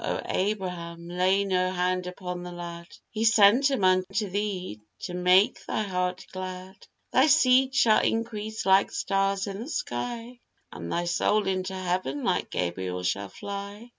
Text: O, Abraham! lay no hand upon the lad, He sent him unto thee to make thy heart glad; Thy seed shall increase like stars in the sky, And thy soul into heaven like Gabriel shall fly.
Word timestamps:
O, 0.03 0.19
Abraham! 0.25 1.07
lay 1.09 1.43
no 1.43 1.71
hand 1.71 2.07
upon 2.07 2.41
the 2.41 2.51
lad, 2.51 2.87
He 3.11 3.23
sent 3.23 3.69
him 3.69 3.83
unto 3.83 4.27
thee 4.29 4.81
to 5.01 5.13
make 5.13 5.63
thy 5.67 5.83
heart 5.83 6.25
glad; 6.31 6.87
Thy 7.13 7.27
seed 7.27 7.75
shall 7.75 8.01
increase 8.01 8.65
like 8.65 8.89
stars 8.91 9.45
in 9.45 9.59
the 9.59 9.69
sky, 9.69 10.39
And 10.71 10.91
thy 10.91 11.05
soul 11.05 11.45
into 11.47 11.75
heaven 11.75 12.23
like 12.23 12.49
Gabriel 12.49 13.03
shall 13.03 13.29
fly. 13.29 13.89